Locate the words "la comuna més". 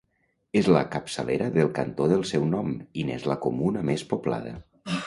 3.35-4.09